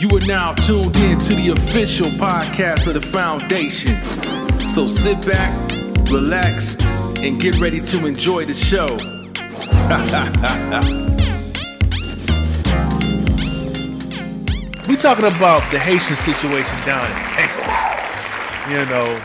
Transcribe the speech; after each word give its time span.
You 0.00 0.08
are 0.16 0.26
now 0.26 0.54
tuned 0.54 0.96
in 0.96 1.18
to 1.18 1.34
the 1.34 1.48
official 1.48 2.06
podcast 2.10 2.86
of 2.86 2.94
the 2.94 3.00
foundation. 3.00 4.00
So 4.60 4.86
sit 4.86 5.20
back, 5.26 5.72
relax, 6.08 6.76
and 7.16 7.40
get 7.40 7.58
ready 7.58 7.80
to 7.80 8.06
enjoy 8.06 8.44
the 8.44 8.54
show. 8.54 8.86
we 14.88 14.96
talking 14.96 15.24
about 15.24 15.68
the 15.72 15.80
Haitian 15.80 16.14
situation 16.14 16.76
down 16.86 17.10
in 17.10 17.18
Texas, 17.26 17.66
you 18.70 18.86
know, 18.86 19.20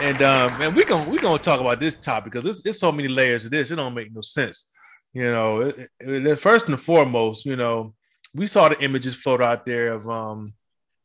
and 0.00 0.22
um, 0.22 0.50
and 0.62 0.74
we're 0.74 0.86
gonna 0.86 1.10
we're 1.10 1.20
gonna 1.20 1.38
talk 1.38 1.60
about 1.60 1.78
this 1.78 1.94
topic 1.94 2.32
because 2.32 2.62
there's, 2.62 2.80
so 2.80 2.90
many 2.90 3.08
layers 3.08 3.44
of 3.44 3.50
this. 3.50 3.70
It 3.70 3.76
don't 3.76 3.92
make 3.92 4.14
no 4.14 4.22
sense, 4.22 4.64
you 5.12 5.30
know. 5.30 5.60
It, 5.60 5.90
it, 6.00 6.36
first 6.36 6.68
and 6.68 6.80
foremost, 6.80 7.44
you 7.44 7.56
know, 7.56 7.92
we 8.36 8.46
saw 8.46 8.68
the 8.68 8.80
images 8.82 9.14
float 9.14 9.40
out 9.40 9.66
there 9.66 9.92
of 9.92 10.08
um, 10.08 10.54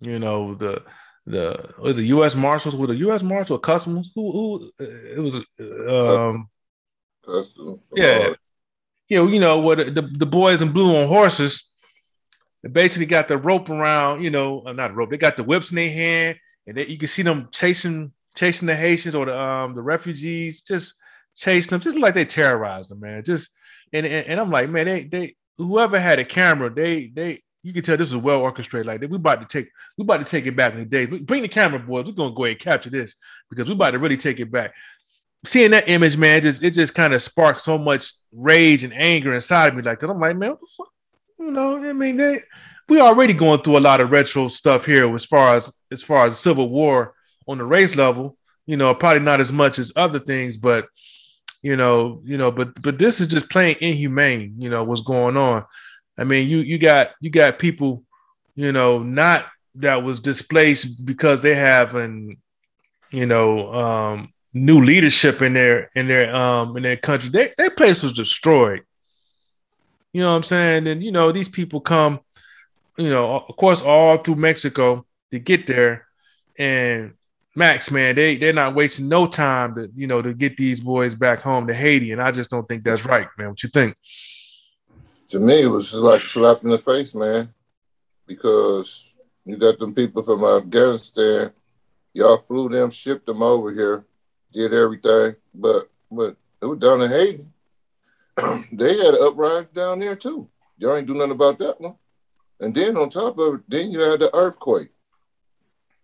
you 0.01 0.19
know, 0.19 0.55
the 0.55 0.83
the 1.25 1.73
was 1.79 1.97
it 1.97 2.03
U.S. 2.03 2.35
Marshals 2.35 2.75
with 2.75 2.89
a 2.89 2.95
U.S. 2.95 3.21
Marshal, 3.21 3.59
Customs? 3.59 4.11
Who 4.15 4.31
who 4.31 4.71
it 4.79 5.19
was? 5.19 5.35
Um, 5.87 6.49
Customs. 7.25 7.79
Yeah, 7.95 8.33
yeah. 9.07 9.23
You 9.27 9.39
know 9.39 9.59
what? 9.59 9.77
The 9.77 10.01
the 10.01 10.25
boys 10.25 10.61
in 10.61 10.71
blue 10.71 10.95
on 10.95 11.07
horses. 11.07 11.69
They 12.63 12.69
basically 12.69 13.07
got 13.07 13.27
the 13.27 13.37
rope 13.37 13.69
around. 13.69 14.23
You 14.23 14.31
know, 14.31 14.63
uh, 14.65 14.73
not 14.73 14.95
rope. 14.95 15.11
They 15.11 15.17
got 15.17 15.37
the 15.37 15.43
whips 15.43 15.71
in 15.71 15.77
their 15.77 15.89
hand, 15.89 16.39
and 16.67 16.75
they, 16.75 16.87
you 16.87 16.97
can 16.97 17.07
see 17.07 17.21
them 17.21 17.49
chasing 17.51 18.11
chasing 18.35 18.67
the 18.67 18.75
Haitians 18.75 19.15
or 19.15 19.25
the 19.25 19.39
um 19.39 19.75
the 19.75 19.81
refugees, 19.81 20.61
just 20.61 20.95
chasing 21.35 21.69
them, 21.69 21.81
just 21.81 21.97
like 21.97 22.15
they 22.15 22.25
terrorized 22.25 22.89
them, 22.89 22.99
man. 22.99 23.23
Just 23.23 23.49
and 23.93 24.05
and, 24.05 24.27
and 24.27 24.39
I'm 24.39 24.49
like, 24.49 24.69
man, 24.69 24.87
they 24.87 25.03
they 25.03 25.35
whoever 25.57 25.99
had 25.99 26.19
a 26.19 26.25
camera, 26.25 26.69
they 26.69 27.07
they 27.07 27.41
you 27.63 27.73
can 27.73 27.83
tell 27.83 27.97
this 27.97 28.09
is 28.09 28.17
well 28.17 28.41
orchestrated. 28.41 28.87
Like 28.87 29.01
we 29.01 29.15
about 29.15 29.41
to 29.41 29.47
take 29.47 29.69
we 29.97 30.03
about 30.03 30.17
to 30.17 30.25
take 30.25 30.45
it 30.45 30.55
back 30.55 30.73
in 30.73 30.79
the 30.79 30.85
days. 30.85 31.07
Bring 31.07 31.41
the 31.41 31.47
camera, 31.47 31.79
boys. 31.79 32.05
We're 32.05 32.13
gonna 32.13 32.33
go 32.33 32.45
ahead 32.45 32.57
and 32.57 32.63
capture 32.63 32.89
this 32.89 33.15
because 33.49 33.67
we 33.67 33.73
about 33.73 33.91
to 33.91 33.99
really 33.99 34.17
take 34.17 34.39
it 34.39 34.51
back. 34.51 34.73
Seeing 35.45 35.71
that 35.71 35.89
image, 35.89 36.17
man, 36.17 36.37
it 36.37 36.41
just 36.41 36.63
it 36.63 36.71
just 36.71 36.95
kind 36.95 37.13
of 37.13 37.21
sparked 37.23 37.61
so 37.61 37.77
much 37.77 38.13
rage 38.31 38.83
and 38.83 38.93
anger 38.93 39.33
inside 39.33 39.67
of 39.67 39.75
me. 39.75 39.81
Like, 39.81 39.99
cause 39.99 40.09
I'm 40.09 40.19
like, 40.19 40.37
man, 40.37 40.55
you 41.39 41.51
know, 41.51 41.77
I 41.77 41.93
mean, 41.93 42.17
they 42.17 42.41
we 42.89 42.99
already 42.99 43.33
going 43.33 43.61
through 43.61 43.77
a 43.77 43.79
lot 43.79 44.01
of 44.01 44.11
retro 44.11 44.47
stuff 44.47 44.85
here 44.85 45.13
as 45.13 45.25
far 45.25 45.55
as 45.55 45.71
as 45.91 46.01
far 46.01 46.27
as 46.27 46.39
Civil 46.39 46.69
War 46.69 47.13
on 47.47 47.57
the 47.57 47.65
race 47.65 47.95
level. 47.95 48.37
You 48.65 48.77
know, 48.77 48.93
probably 48.93 49.21
not 49.21 49.41
as 49.41 49.51
much 49.51 49.79
as 49.79 49.91
other 49.95 50.19
things, 50.19 50.57
but 50.57 50.87
you 51.61 51.75
know, 51.75 52.21
you 52.23 52.37
know, 52.37 52.51
but 52.51 52.81
but 52.81 52.97
this 52.97 53.19
is 53.21 53.27
just 53.27 53.49
plain 53.49 53.75
inhumane. 53.79 54.55
You 54.57 54.69
know 54.69 54.83
what's 54.83 55.01
going 55.01 55.37
on. 55.37 55.65
I 56.17 56.23
mean, 56.23 56.47
you 56.47 56.59
you 56.59 56.77
got 56.77 57.11
you 57.19 57.29
got 57.29 57.59
people, 57.59 58.03
you 58.55 58.71
know, 58.71 58.99
not 58.99 59.45
that 59.75 60.03
was 60.03 60.19
displaced 60.19 61.05
because 61.05 61.41
they 61.41 61.55
have 61.55 61.95
an, 61.95 62.37
you 63.11 63.25
know, 63.25 63.73
um, 63.73 64.33
new 64.53 64.81
leadership 64.83 65.41
in 65.41 65.53
their 65.53 65.89
in 65.95 66.07
their 66.07 66.33
um 66.35 66.75
in 66.77 66.83
their 66.83 66.97
country. 66.97 67.29
They, 67.29 67.53
their 67.57 67.71
place 67.71 68.01
was 68.01 68.13
destroyed. 68.13 68.81
You 70.13 70.21
know 70.21 70.31
what 70.31 70.37
I'm 70.37 70.43
saying? 70.43 70.87
And 70.87 71.03
you 71.03 71.11
know, 71.11 71.31
these 71.31 71.49
people 71.49 71.79
come, 71.79 72.19
you 72.97 73.09
know, 73.09 73.35
of 73.47 73.55
course, 73.55 73.81
all 73.81 74.17
through 74.17 74.35
Mexico 74.35 75.05
to 75.31 75.39
get 75.39 75.67
there. 75.67 76.07
And 76.57 77.13
Max, 77.55 77.91
man, 77.91 78.15
they 78.15 78.37
they're 78.37 78.53
not 78.53 78.75
wasting 78.75 79.09
no 79.09 79.27
time 79.27 79.75
to 79.75 79.91
you 79.95 80.07
know 80.07 80.21
to 80.21 80.33
get 80.33 80.55
these 80.55 80.79
boys 80.79 81.15
back 81.15 81.41
home 81.41 81.67
to 81.67 81.73
Haiti, 81.73 82.11
and 82.11 82.21
I 82.21 82.31
just 82.31 82.49
don't 82.49 82.67
think 82.67 82.83
that's 82.83 83.05
right, 83.05 83.27
man. 83.37 83.49
What 83.49 83.63
you 83.63 83.69
think? 83.69 83.95
To 85.29 85.39
me, 85.39 85.63
it 85.63 85.67
was 85.67 85.91
just 85.91 86.01
like 86.01 86.25
slap 86.25 86.63
in 86.63 86.69
the 86.69 86.79
face, 86.79 87.13
man, 87.13 87.53
because 88.25 89.05
you 89.45 89.57
got 89.57 89.79
them 89.79 89.93
people 89.93 90.23
from 90.23 90.43
Afghanistan. 90.45 91.51
Y'all 92.13 92.37
flew 92.37 92.69
them, 92.69 92.89
shipped 92.89 93.25
them 93.25 93.41
over 93.41 93.71
here, 93.71 94.05
did 94.53 94.73
everything, 94.73 95.35
but 95.53 95.89
but 96.09 96.37
it 96.61 96.65
was 96.65 96.79
down 96.79 97.01
in 97.01 97.09
Haiti. 97.09 97.45
they 98.71 98.97
had 98.97 99.13
an 99.13 99.23
uprising 99.23 99.73
down 99.73 99.99
there 99.99 100.15
too. 100.15 100.47
Y'all 100.77 100.95
ain't 100.95 101.07
do 101.07 101.13
nothing 101.13 101.31
about 101.31 101.59
that 101.59 101.81
one. 101.81 101.95
And 102.61 102.73
then 102.73 102.95
on 102.95 103.09
top 103.09 103.37
of 103.39 103.55
it, 103.55 103.61
then 103.67 103.91
you 103.91 103.99
had 103.99 104.19
the 104.19 104.33
earthquake. 104.35 104.89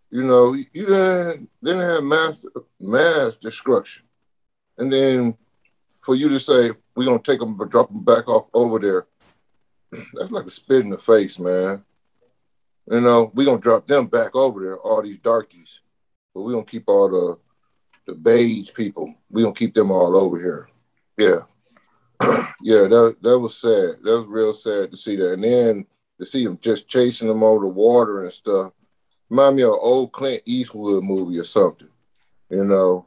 You 0.10 0.24
know, 0.24 0.54
you 0.54 0.86
didn't 0.86 1.50
then 1.62 1.80
have 1.80 2.04
mass 2.04 2.46
mass 2.80 3.36
destruction, 3.36 4.06
and 4.78 4.92
then 4.92 5.38
for 6.00 6.16
you 6.16 6.30
to 6.30 6.40
say 6.40 6.72
we're 6.96 7.06
gonna 7.06 7.20
take 7.20 7.40
them 7.40 7.58
but 7.58 7.70
drop 7.70 7.90
them 7.90 8.04
back 8.04 8.30
off 8.30 8.48
over 8.54 8.80
there, 8.80 9.08
that's 10.14 10.32
like 10.32 10.46
a 10.46 10.50
spit 10.50 10.84
in 10.84 10.92
the 10.92 10.98
face, 10.98 11.40
man. 11.40 11.84
You 12.90 13.02
know, 13.02 13.32
we're 13.34 13.46
gonna 13.46 13.60
drop 13.60 13.86
them 13.86 14.08
back 14.08 14.34
over 14.34 14.64
there, 14.64 14.78
all 14.78 15.02
these 15.02 15.18
darkies, 15.18 15.82
but 16.34 16.44
we're 16.44 16.54
gonna 16.54 16.64
keep 16.64 16.86
all 16.88 17.10
the 17.10 17.38
the 18.08 18.16
beige 18.16 18.74
people. 18.74 19.14
We're 19.30 19.44
gonna 19.44 19.54
keep 19.54 19.74
them 19.74 19.92
all 19.92 20.18
over 20.18 20.40
here. 20.40 20.70
Yeah. 21.18 21.40
yeah, 22.62 22.88
that 22.88 23.18
that 23.22 23.40
was 23.40 23.58
sad. 23.58 24.02
That 24.04 24.20
was 24.20 24.28
real 24.28 24.54
sad 24.54 24.92
to 24.92 24.98
see 24.98 25.18
that. 25.18 25.34
And 25.34 25.44
then 25.44 25.86
to 26.18 26.26
see 26.26 26.46
them 26.46 26.58
just 26.62 26.88
chasing 26.88 27.28
them 27.28 27.44
over 27.44 27.66
the 27.66 27.68
water 27.68 28.24
and 28.24 28.32
stuff 28.32 28.72
remind 29.30 29.56
me 29.56 29.64
of 29.64 29.72
old 29.72 30.12
Clint 30.12 30.44
Eastwood 30.46 31.04
movie 31.04 31.40
or 31.40 31.44
something. 31.44 31.90
You 32.50 32.64
know, 32.64 33.06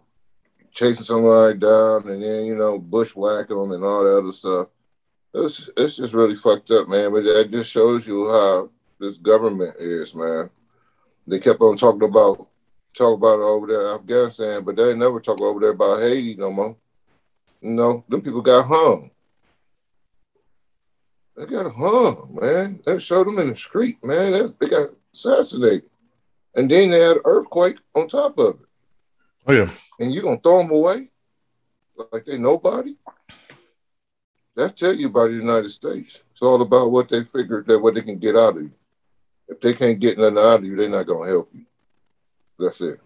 chasing 0.72 1.04
somebody 1.04 1.58
down 1.58 2.08
and 2.08 2.22
then 2.22 2.44
you 2.44 2.56
know 2.56 2.78
bushwhacking 2.78 3.56
them 3.56 3.72
and 3.72 3.84
all 3.84 4.04
that 4.04 4.18
other 4.18 4.32
stuff. 4.32 4.68
It's 5.32 5.70
it's 5.76 5.96
just 5.96 6.14
really 6.14 6.36
fucked 6.36 6.70
up, 6.70 6.88
man. 6.88 7.12
But 7.12 7.24
that 7.24 7.50
just 7.50 7.70
shows 7.70 8.06
you 8.06 8.28
how 8.28 8.70
this 8.98 9.18
government 9.18 9.76
is, 9.78 10.14
man. 10.14 10.50
They 11.26 11.38
kept 11.38 11.60
on 11.60 11.76
talking 11.76 12.08
about 12.08 12.48
talk 12.92 13.16
about 13.16 13.40
over 13.40 13.66
there 13.66 13.94
Afghanistan, 13.94 14.64
but 14.64 14.76
they 14.76 14.94
never 14.94 15.20
talk 15.20 15.40
over 15.40 15.60
there 15.60 15.70
about 15.70 16.00
Haiti 16.00 16.34
no 16.34 16.50
more. 16.50 16.76
You 17.60 17.70
know, 17.70 18.04
them 18.08 18.22
people 18.22 18.42
got 18.42 18.66
hung. 18.66 19.10
They 21.36 21.46
got 21.46 21.72
hung, 21.72 22.38
man. 22.40 22.80
They 22.84 22.98
showed 22.98 23.26
them 23.26 23.38
in 23.38 23.48
the 23.48 23.56
street, 23.56 24.04
man. 24.04 24.54
They 24.60 24.68
got 24.68 24.88
assassinated 25.14 25.89
and 26.54 26.70
then 26.70 26.90
they 26.90 27.00
had 27.00 27.16
an 27.16 27.22
earthquake 27.24 27.76
on 27.94 28.08
top 28.08 28.38
of 28.38 28.60
it. 28.60 28.66
Oh 29.46 29.52
yeah. 29.52 29.70
And 29.98 30.12
you're 30.12 30.22
gonna 30.22 30.40
throw 30.40 30.58
them 30.58 30.70
away 30.70 31.10
like 32.12 32.24
they 32.24 32.38
nobody? 32.38 32.96
That's 34.56 34.72
tell 34.72 34.94
you 34.94 35.06
about 35.06 35.28
the 35.28 35.34
United 35.34 35.70
States. 35.70 36.22
It's 36.32 36.42
all 36.42 36.60
about 36.60 36.90
what 36.90 37.08
they 37.08 37.24
figure 37.24 37.62
that 37.66 37.78
what 37.78 37.94
they 37.94 38.02
can 38.02 38.18
get 38.18 38.36
out 38.36 38.56
of 38.56 38.62
you. 38.62 38.72
If 39.48 39.60
they 39.60 39.74
can't 39.74 39.98
get 39.98 40.18
nothing 40.18 40.38
out 40.38 40.60
of 40.60 40.64
you, 40.64 40.76
they're 40.76 40.88
not 40.88 41.06
gonna 41.06 41.28
help 41.28 41.50
you. 41.54 41.64
That's 42.58 42.80
it. 42.80 43.00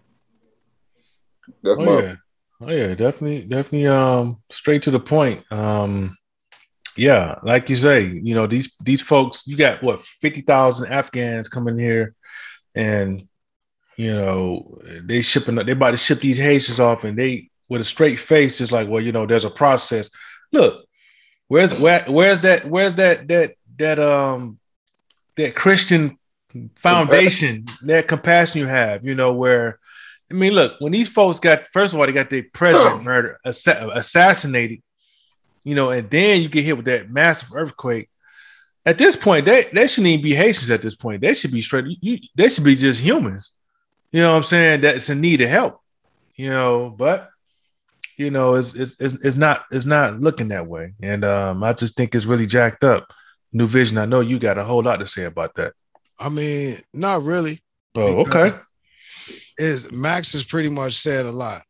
That's 1.63 1.79
oh, 1.79 1.85
my 1.85 2.03
yeah. 2.03 2.17
Oh 2.61 2.71
yeah, 2.71 2.95
definitely, 2.95 3.43
definitely 3.43 3.87
um 3.89 4.43
straight 4.51 4.83
to 4.85 4.91
the 4.91 5.01
point. 5.01 5.45
Um 5.53 6.17
yeah, 6.97 7.39
like 7.43 7.69
you 7.69 7.77
say, 7.77 8.05
you 8.05 8.35
know, 8.35 8.47
these 8.47 8.73
these 8.83 9.03
folks, 9.03 9.47
you 9.47 9.57
got 9.57 9.83
what, 9.83 10.03
fifty 10.03 10.41
thousand 10.41 10.93
Afghans 10.93 11.49
coming 11.49 11.79
here 11.79 12.15
and 12.75 13.29
you 13.97 14.13
know, 14.13 14.79
they 15.03 15.21
shipping 15.21 15.55
they 15.55 15.73
about 15.73 15.93
to 15.93 15.97
ship 15.97 16.21
these 16.21 16.39
Haitians 16.39 16.81
off, 16.81 17.05
and 17.05 17.19
they 17.19 17.51
with 17.69 17.81
a 17.81 17.85
straight 17.85 18.19
face, 18.19 18.59
just 18.59 18.73
like, 18.73 18.89
well, 18.89 19.01
you 19.01 19.13
know, 19.13 19.27
there's 19.27 19.45
a 19.45 19.51
process. 19.51 20.11
Look, 20.53 20.87
where's 21.49 21.79
where 21.79 22.05
where's 22.09 22.41
that 22.41 22.69
where's 22.69 22.97
that 22.97 23.29
that 23.29 23.55
that 23.79 23.99
um 23.99 24.59
that 25.37 25.55
Christian 25.55 26.19
foundation, 26.77 27.67
that 27.83 28.09
compassion 28.09 28.61
you 28.61 28.67
have, 28.67 29.05
you 29.05 29.15
know, 29.15 29.33
where 29.33 29.79
I 30.31 30.35
mean, 30.35 30.53
look, 30.53 30.81
when 30.81 30.93
these 30.93 31.09
folks 31.09 31.39
got 31.39 31.69
first 31.73 31.93
of 31.93 32.01
all, 32.01 32.07
they 32.07 32.13
got 32.13 32.31
their 32.31 32.45
president 32.53 33.05
murdered, 33.05 33.37
assassinated, 33.45 34.81
you 35.63 35.75
know, 35.75 35.91
and 35.91 36.11
then 36.11 36.43
you 36.43 36.49
get 36.49 36.65
hit 36.65 36.77
with 36.77 36.87
that 36.87 37.11
massive 37.11 37.55
earthquake. 37.55 38.09
At 38.87 38.99
this 38.99 39.17
point, 39.17 39.47
they, 39.47 39.65
they 39.73 39.87
shouldn't 39.87 40.09
even 40.09 40.23
be 40.23 40.35
Haitians 40.35 40.71
at 40.71 40.83
this 40.83 40.95
point. 40.95 41.23
They 41.23 41.33
should 41.33 41.53
be 41.53 41.63
straight, 41.63 41.87
you, 42.03 42.19
they 42.35 42.51
should 42.51 42.65
be 42.65 42.77
just 42.77 43.01
humans 43.01 43.51
you 44.15 44.21
know 44.21 44.31
what 44.31 44.37
I'm 44.37 44.43
saying, 44.45 44.83
that's 44.83 45.11
in 45.11 45.21
need 45.21 45.41
of 45.41 45.49
help, 45.49 45.81
you 46.37 46.49
know, 46.49 46.95
but 46.97 47.31
you 48.17 48.31
know, 48.31 48.55
it's 48.55 48.73
it's 48.77 49.01
it's, 49.01 49.15
it's 49.15 49.37
not 49.37 49.65
it's 49.73 49.87
not 49.87 50.21
looking 50.21 50.47
that 50.49 50.69
way. 50.69 50.95
And 51.03 51.25
um, 51.25 51.65
I 51.65 51.73
just 51.73 51.97
think 51.97 52.15
it's 52.15 52.25
really 52.25 52.47
jacked 52.47 52.85
up. 52.85 53.13
New 53.53 53.67
vision. 53.67 53.99
I 53.99 54.05
know 54.05 54.21
you 54.21 54.39
got 54.39 54.57
a 54.57 54.63
whole 54.63 54.85
lot 54.85 55.01
to 55.01 55.09
say 55.09 55.25
about 55.25 55.57
that. 55.57 55.73
I 56.21 56.29
mean, 56.29 56.77
not 56.93 57.25
really. 57.25 57.59
Oh, 57.97 58.21
okay. 58.21 58.53
Is 59.59 59.91
Max 59.91 60.33
has 60.35 60.45
pretty 60.45 60.69
much 60.69 60.93
said 60.93 61.27
a 61.27 61.33
lot. 61.33 61.63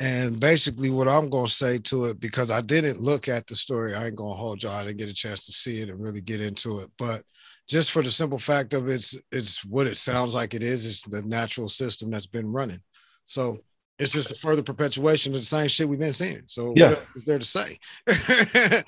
And 0.00 0.38
basically, 0.38 0.90
what 0.90 1.08
I'm 1.08 1.28
going 1.28 1.46
to 1.46 1.52
say 1.52 1.78
to 1.78 2.04
it, 2.04 2.20
because 2.20 2.52
I 2.52 2.60
didn't 2.60 3.00
look 3.00 3.28
at 3.28 3.48
the 3.48 3.56
story, 3.56 3.96
I 3.96 4.06
ain't 4.06 4.16
going 4.16 4.32
to 4.32 4.38
hold 4.38 4.62
y'all. 4.62 4.76
I 4.76 4.84
didn't 4.84 4.98
get 4.98 5.10
a 5.10 5.14
chance 5.14 5.44
to 5.46 5.52
see 5.52 5.80
it 5.80 5.88
and 5.88 6.00
really 6.00 6.20
get 6.20 6.40
into 6.40 6.78
it. 6.78 6.90
But 6.96 7.22
just 7.70 7.92
for 7.92 8.02
the 8.02 8.10
simple 8.10 8.38
fact 8.38 8.74
of 8.74 8.88
it's 8.88 9.16
it's 9.30 9.64
what 9.64 9.86
it 9.86 9.96
sounds 9.96 10.34
like 10.34 10.54
it 10.54 10.62
is. 10.62 10.86
It's 10.86 11.04
the 11.04 11.22
natural 11.22 11.68
system 11.68 12.10
that's 12.10 12.26
been 12.26 12.50
running. 12.50 12.80
So 13.26 13.58
it's 14.00 14.12
just 14.12 14.32
a 14.32 14.34
further 14.40 14.62
perpetuation 14.62 15.34
of 15.34 15.40
the 15.40 15.46
same 15.46 15.68
shit 15.68 15.88
we've 15.88 16.00
been 16.00 16.12
seeing. 16.12 16.42
So 16.46 16.72
yeah. 16.74 16.88
what 16.88 16.98
else 16.98 17.16
is 17.16 17.24
there 17.24 17.38
to 17.38 17.46
say? 17.46 17.78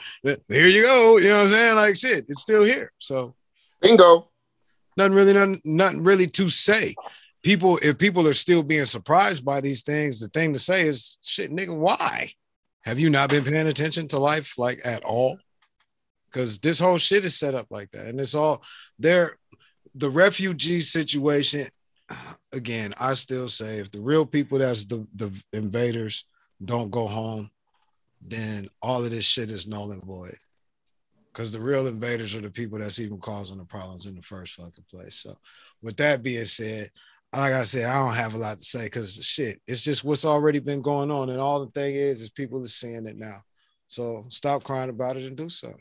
here 0.49 0.67
you 0.67 0.83
go. 0.83 1.19
You 1.19 1.29
know 1.29 1.35
what 1.37 1.43
I'm 1.43 1.49
saying? 1.49 1.77
Like 1.77 1.97
shit, 1.97 2.27
it's 2.29 2.43
still 2.43 2.65
here. 2.65 2.91
So 2.99 3.37
bingo. 3.81 4.31
nothing 4.97 5.15
really, 5.15 5.33
nothing, 5.33 5.61
nothing 5.65 6.03
really 6.03 6.27
to 6.27 6.49
say. 6.49 6.97
People, 7.45 7.79
if 7.83 7.99
people 7.99 8.27
are 8.27 8.35
still 8.35 8.65
being 8.65 8.85
surprised 8.85 9.45
by 9.45 9.61
these 9.61 9.83
things, 9.83 10.19
the 10.21 10.29
thing 10.29 10.53
to 10.53 10.59
say 10.59 10.89
is, 10.89 11.19
shit, 11.23 11.53
nigga, 11.53 11.77
why? 11.77 12.29
Have 12.85 12.99
you 12.99 13.11
not 13.11 13.31
been 13.31 13.45
paying 13.45 13.69
attention 13.69 14.09
to 14.09 14.19
life 14.19 14.59
like 14.59 14.79
at 14.85 15.05
all? 15.05 15.39
Because 16.33 16.59
this 16.59 16.79
whole 16.79 16.99
shit 16.99 17.25
is 17.25 17.39
set 17.39 17.55
up 17.55 17.67
like 17.71 17.91
that, 17.91 18.07
and 18.07 18.19
it's 18.19 18.35
all 18.35 18.63
there. 18.99 19.39
The 19.95 20.09
refugee 20.09 20.81
situation, 20.81 21.67
again, 22.53 22.95
I 22.99 23.15
still 23.15 23.49
say 23.49 23.79
if 23.79 23.91
the 23.91 24.01
real 24.01 24.25
people 24.25 24.59
that's 24.59 24.87
the 24.87 25.07
the 25.15 25.33
invaders 25.53 26.25
don't 26.65 26.91
go 26.91 27.07
home, 27.07 27.51
then 28.21 28.69
all 28.81 29.05
of 29.05 29.11
this 29.11 29.25
shit 29.25 29.51
is 29.51 29.67
null 29.67 29.93
and 29.93 30.03
void 30.05 30.37
because 31.33 31.53
the 31.53 31.61
real 31.61 31.87
invaders 31.87 32.35
are 32.35 32.41
the 32.41 32.51
people 32.51 32.79
that's 32.79 33.01
even 33.01 33.19
causing 33.19 33.59
the 33.59 33.65
problems 33.65 34.07
in 34.07 34.15
the 34.15 34.23
first 34.23 34.55
fucking 34.55 34.85
place. 34.91 35.17
So, 35.17 35.33
with 35.83 35.97
that 35.97 36.23
being 36.23 36.45
said, 36.45 36.89
like 37.35 37.53
I 37.53 37.63
said, 37.63 37.87
I 37.87 37.99
don't 37.99 38.15
have 38.15 38.35
a 38.35 38.39
lot 38.39 38.59
to 38.59 38.65
say 38.65 38.85
because 38.85 39.17
shit, 39.25 39.61
it's 39.67 39.83
just 39.83 40.05
what's 40.05 40.25
already 40.25 40.59
been 40.59 40.83
going 40.83 41.11
on, 41.11 41.31
and 41.31 41.41
all 41.41 41.65
the 41.65 41.71
thing 41.73 41.95
is, 41.95 42.21
is 42.21 42.31
people 42.31 42.63
are 42.63 42.67
seeing 42.67 43.07
it 43.07 43.17
now. 43.17 43.39
So 43.89 44.25
stop 44.29 44.65
crying 44.65 44.91
about 44.91 45.17
it 45.17 45.25
and 45.25 45.37
do 45.37 45.49
so. 45.49 45.73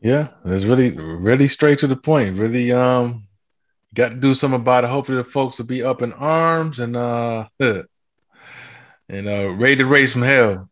Yeah, 0.00 0.28
it's 0.44 0.64
really, 0.64 0.90
really 0.90 1.48
straight 1.48 1.78
to 1.80 1.86
the 1.86 1.96
point. 1.96 2.38
Really, 2.38 2.72
um, 2.72 3.26
got 3.94 4.10
to 4.10 4.14
do 4.14 4.34
something 4.34 4.60
about 4.60 4.84
it. 4.84 4.90
Hopefully, 4.90 5.18
the 5.18 5.24
folks 5.24 5.58
will 5.58 5.66
be 5.66 5.82
up 5.82 6.02
in 6.02 6.12
arms 6.12 6.78
and 6.78 6.96
uh, 6.96 7.48
and 7.60 7.84
uh, 9.10 9.50
ready 9.50 9.76
to 9.76 9.86
raise 9.86 10.12
from 10.12 10.22
hell. 10.22 10.68